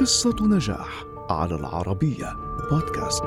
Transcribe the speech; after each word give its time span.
قصة 0.00 0.36
نجاح 0.40 1.04
على 1.30 1.54
العربية 1.54 2.36
بودكاست. 2.70 3.24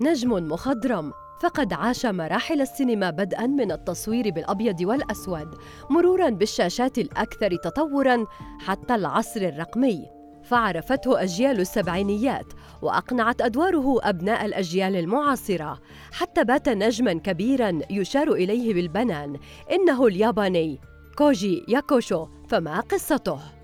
نجم 0.00 0.30
مخضرم 0.32 1.12
فقد 1.40 1.72
عاش 1.72 2.06
مراحل 2.06 2.60
السينما 2.60 3.10
بدءا 3.10 3.46
من 3.46 3.72
التصوير 3.72 4.30
بالأبيض 4.30 4.80
والأسود 4.80 5.54
مرورا 5.90 6.30
بالشاشات 6.30 6.98
الأكثر 6.98 7.56
تطورا 7.56 8.26
حتى 8.58 8.94
العصر 8.94 9.40
الرقمي. 9.40 10.06
فعرفته 10.44 11.22
أجيال 11.22 11.60
السبعينيات 11.60 12.52
وأقنعت 12.82 13.42
أدواره 13.42 13.98
أبناء 14.02 14.44
الأجيال 14.46 14.96
المعاصرة. 14.96 15.80
حتى 16.12 16.44
بات 16.44 16.68
نجما 16.68 17.12
كبيرا 17.12 17.78
يشار 17.90 18.32
إليه 18.32 18.74
بالبنان 18.74 19.36
إنه 19.72 20.06
الياباني 20.06 20.80
كوجي 21.18 21.64
ياكوشو 21.68 22.26
فما 22.48 22.80
قصته؟ 22.80 23.55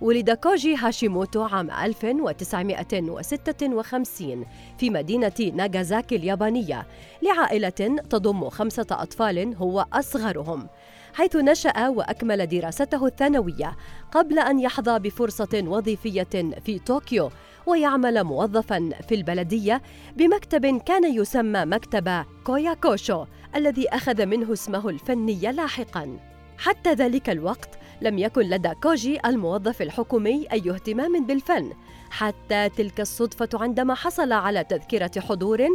ولد 0.00 0.30
كوجي 0.30 0.76
هاشيموتو 0.76 1.42
عام 1.42 1.70
1956 1.70 4.44
في 4.78 4.90
مدينة 4.90 5.52
ناغازاكي 5.54 6.16
اليابانية 6.16 6.86
لعائلة 7.22 7.98
تضم 8.10 8.48
خمسة 8.48 8.86
أطفال 8.90 9.56
هو 9.56 9.86
أصغرهم 9.92 10.68
حيث 11.14 11.36
نشأ 11.36 11.88
وأكمل 11.88 12.46
دراسته 12.46 13.06
الثانوية 13.06 13.76
قبل 14.12 14.38
أن 14.38 14.60
يحظى 14.60 14.98
بفرصة 14.98 15.64
وظيفية 15.66 16.52
في 16.64 16.78
طوكيو 16.86 17.30
ويعمل 17.66 18.24
موظفا 18.24 18.90
في 19.08 19.14
البلدية 19.14 19.82
بمكتب 20.16 20.82
كان 20.82 21.14
يسمى 21.14 21.64
مكتب 21.64 22.24
كوياكوشو 22.44 23.24
الذي 23.56 23.88
أخذ 23.88 24.26
منه 24.26 24.52
اسمه 24.52 24.88
الفني 24.88 25.52
لاحقا. 25.52 26.18
حتى 26.58 26.92
ذلك 26.92 27.30
الوقت 27.30 27.78
لم 28.00 28.18
يكن 28.18 28.42
لدى 28.42 28.72
كوجي 28.82 29.18
الموظف 29.26 29.82
الحكومي 29.82 30.46
أي 30.52 30.70
اهتمام 30.70 31.26
بالفن. 31.26 31.72
حتى 32.10 32.68
تلك 32.68 33.00
الصدفة 33.00 33.48
عندما 33.54 33.94
حصل 33.94 34.32
على 34.32 34.64
تذكرة 34.64 35.20
حضور 35.20 35.66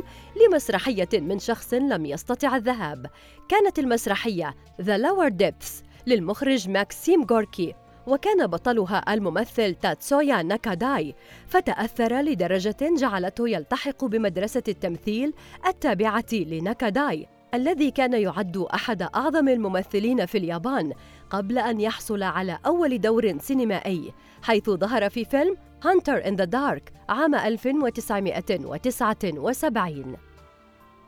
لمسرحية 0.46 1.10
من 1.14 1.40
شخص 1.40 1.74
لم 1.74 2.06
يستطع 2.06 2.56
الذهاب. 2.56 3.06
كانت 3.50 3.80
المسرحية 3.80 4.56
The 4.82 4.98
Lower 4.98 5.30
Depths 5.30 5.84
للمخرج 6.08 6.70
ماكسيم 6.70 7.24
غوركي 7.32 7.74
وكان 8.08 8.48
بطلها 8.48 9.14
الممثل 9.14 9.76
تاتسويا 9.76 10.42
ناكاداي 10.42 11.16
فتأثر 11.48 12.22
لدرجة 12.22 12.78
جعلته 12.82 13.50
يلتحق 13.50 14.06
بمدرسة 14.06 14.64
التمثيل 14.68 15.34
التابعة 15.68 16.26
لناكاداي. 16.34 17.28
الذي 17.54 17.92
كان 17.92 18.14
يعد 18.14 18.58
أحد 18.58 19.02
أعظم 19.02 19.50
الممثلين 19.50 20.26
في 20.26 20.38
اليابان 20.38 20.94
قبل 21.30 21.58
أن 21.58 21.82
يحصل 21.82 22.24
على 22.24 22.60
أول 22.66 23.02
دور 23.02 23.38
سينمائي 23.38 24.14
حيث 24.42 24.70
ظهر 24.70 25.10
في 25.10 25.26
فيلم 25.26 25.58
Hunter 25.84 26.28
in 26.28 26.36
the 26.36 26.44
Dark 26.44 26.94
عام 27.10 27.36
1979 27.36 30.16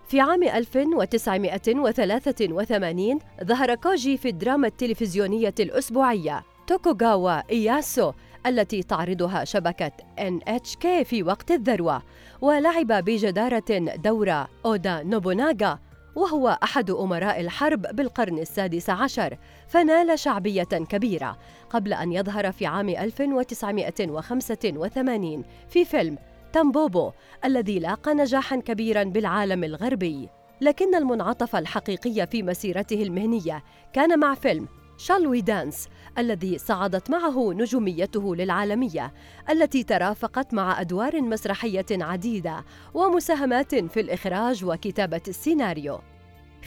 في 0.07 0.19
عام 0.19 0.43
1983 0.43 3.19
ظهر 3.43 3.75
كوجي 3.75 4.17
في 4.17 4.29
الدراما 4.29 4.67
التلفزيونية 4.67 5.55
الأسبوعية 5.59 6.43
توكوغاوا 6.67 7.49
إياسو 7.51 8.11
التي 8.45 8.83
تعرضها 8.83 9.43
شبكة 9.43 9.91
NHK 10.19 10.87
في 11.03 11.23
وقت 11.23 11.51
الذروة 11.51 12.01
ولعب 12.41 12.87
بجدارة 12.87 13.95
دور 13.95 14.45
أودا 14.65 15.03
نوبوناغا 15.03 15.79
وهو 16.15 16.59
أحد 16.63 16.89
أمراء 16.89 17.41
الحرب 17.41 17.81
بالقرن 17.81 18.39
السادس 18.39 18.89
عشر 18.89 19.37
فنال 19.67 20.19
شعبية 20.19 20.63
كبيرة 20.63 21.37
قبل 21.69 21.93
أن 21.93 22.11
يظهر 22.11 22.51
في 22.51 22.65
عام 22.65 22.89
1985 22.89 25.43
في 25.69 25.85
فيلم 25.85 26.17
تامبوبو 26.53 27.11
الذي 27.45 27.79
لاقى 27.79 28.13
نجاحا 28.13 28.55
كبيرا 28.55 29.03
بالعالم 29.03 29.63
الغربي. 29.63 30.29
لكن 30.61 30.95
المنعطف 30.95 31.55
الحقيقي 31.55 32.27
في 32.27 32.43
مسيرته 32.43 33.03
المهنية 33.03 33.63
كان 33.93 34.19
مع 34.19 34.35
فيلم 34.35 34.67
شالوي 35.01 35.41
دانس 35.41 35.87
الذي 36.17 36.57
صعدت 36.57 37.09
معه 37.09 37.53
نجوميته 37.53 38.35
للعالمية 38.35 39.13
التي 39.49 39.83
ترافقت 39.83 40.53
مع 40.53 40.81
أدوار 40.81 41.21
مسرحية 41.21 41.85
عديدة 41.91 42.65
ومساهمات 42.93 43.75
في 43.75 43.99
الإخراج 43.99 44.65
وكتابة 44.65 45.21
السيناريو. 45.27 45.99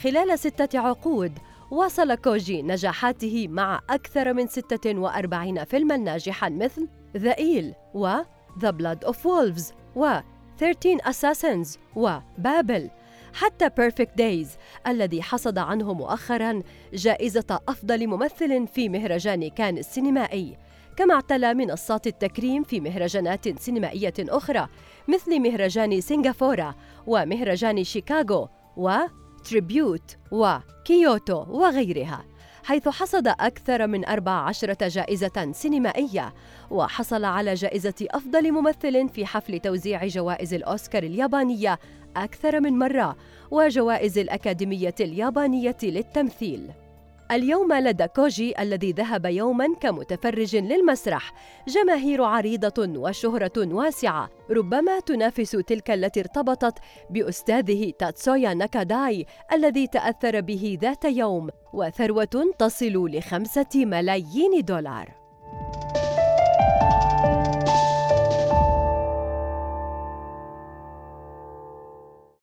خلال 0.03 0.39
ستة 0.39 0.79
عقود 0.79 1.31
واصل 1.71 2.15
كوجي 2.15 2.61
نجاحاته 2.61 3.47
مع 3.47 3.81
أكثر 3.89 4.33
من 4.33 4.47
46 4.47 5.63
فيلما 5.63 5.97
ناجحا 5.97 6.49
مثل 6.49 6.87
The 7.17 7.33
Eel 7.35 7.75
و 7.93 8.17
The 8.59 8.71
Blood 8.71 9.09
of 9.09 9.15
Wolves 9.15 9.73
و 9.95 10.19
13 10.57 10.97
Assassins 10.97 11.77
وبابل 11.95 12.89
حتى 13.35 13.69
Perfect 13.69 14.15
Days 14.17 14.47
الذي 14.87 15.21
حصد 15.21 15.57
عنه 15.57 15.93
مؤخرا 15.93 16.61
جائزة 16.93 17.59
أفضل 17.67 18.07
ممثل 18.07 18.67
في 18.67 18.89
مهرجان 18.89 19.49
كان 19.49 19.77
السينمائي. 19.77 20.57
كما 20.97 21.13
اعتلى 21.13 21.53
منصات 21.53 22.07
التكريم 22.07 22.63
في 22.63 22.79
مهرجانات 22.79 23.59
سينمائية 23.59 24.13
أخرى 24.19 24.67
مثل 25.07 25.39
مهرجان 25.39 26.01
سنغافورة 26.01 26.75
ومهرجان 27.07 27.83
شيكاغو 27.83 28.49
وتريبيوت 28.77 30.17
وكيوتو 30.31 31.45
وغيرها. 31.49 32.25
حيث 32.65 32.89
حصد 32.89 33.27
أكثر 33.27 33.87
من 33.87 34.05
14 34.05 34.73
جائزة 34.73 35.51
سينمائية 35.51 36.33
وحصل 36.71 37.25
على 37.25 37.53
جائزة 37.53 37.93
أفضل 38.01 38.51
ممثل 38.51 39.09
في 39.09 39.25
حفل 39.25 39.59
توزيع 39.59 40.07
جوائز 40.07 40.53
الأوسكار 40.53 41.03
اليابانية 41.03 41.79
أكثر 42.15 42.59
من 42.59 42.79
مرة 42.79 43.15
وجوائز 43.51 44.17
الأكاديمية 44.17 44.95
اليابانية 44.99 45.77
للتمثيل. 45.83 46.84
اليوم 47.31 47.73
لدى 47.73 48.07
كوجي 48.07 48.61
الذي 48.61 48.91
ذهب 48.91 49.25
يوما 49.25 49.75
كمتفرج 49.81 50.55
للمسرح 50.55 51.33
جماهير 51.67 52.23
عريضة 52.23 52.99
وشهرة 52.99 53.51
واسعة 53.57 54.29
ربما 54.51 54.99
تنافس 54.99 55.51
تلك 55.51 55.91
التي 55.91 56.19
ارتبطت 56.19 56.79
بأستاذه 57.09 57.93
تاتسويا 57.99 58.53
ناكاداي 58.53 59.25
الذي 59.53 59.87
تأثر 59.87 60.41
به 60.41 60.77
ذات 60.81 61.05
يوم 61.05 61.49
وثروة 61.73 62.53
تصل 62.59 63.09
لخمسة 63.11 63.85
ملايين 63.85 64.61
دولار. 64.65 65.24